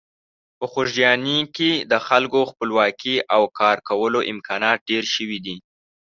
په 0.57 0.65
خوږیاڼي 0.71 1.39
کې 1.55 1.71
د 1.91 1.93
خلکو 2.07 2.39
خپلواکي 2.51 3.15
او 3.35 3.41
کارکولو 3.59 4.19
امکانات 4.33 4.77
ډېر 4.89 5.03
شوي 5.15 5.39
دي. 5.45 5.57